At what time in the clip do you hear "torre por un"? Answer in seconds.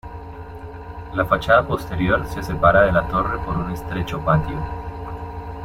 3.07-3.69